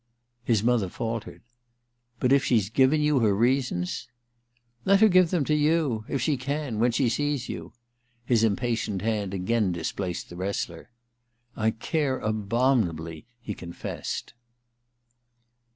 [0.43, 1.43] .'His mother faltered.
[1.83, 4.07] * But if she's given you her reasons?'
[4.61, 6.05] * Let her give them to you!
[6.09, 7.73] If she can— when she sees you....'
[8.25, 10.89] His impatient hand again displaced the wrestler.
[11.55, 14.33] *I care abomin ably,' he confessed.